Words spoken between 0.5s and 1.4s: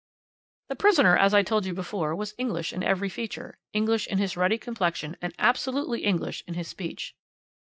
"The prisoner, as